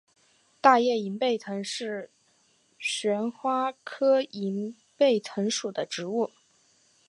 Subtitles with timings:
[0.59, 2.09] 大叶银背藤是
[2.79, 6.31] 旋花科银背藤属的植物。